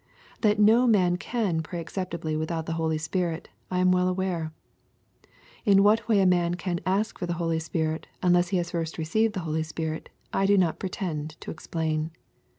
—That 0.41 0.57
no 0.57 0.87
man 0.87 1.17
can 1.17 1.61
pray 1.61 1.79
acceptably 1.79 2.35
without 2.35 2.65
the 2.65 2.73
Holy 2.73 2.97
Spirit, 2.97 3.49
I 3.69 3.77
am 3.77 3.91
well 3.91 4.07
aware.— 4.07 4.51
In 5.63 5.83
what 5.83 6.07
way 6.07 6.19
a 6.21 6.25
man 6.25 6.55
can 6.55 6.79
ask 6.87 7.19
for 7.19 7.27
the 7.27 7.35
Holy 7.37 7.59
Spirit 7.59 8.07
unless 8.23 8.47
he 8.47 8.57
has 8.57 8.71
first 8.71 8.97
received 8.97 9.35
the 9.35 9.41
Holy 9.45 9.61
Spirit^ 9.61 10.07
I 10.33 10.47
do 10.47 10.57
not 10.57 10.79
pretend 10.79 11.39
to 11.41 11.51
explain. 11.51 12.09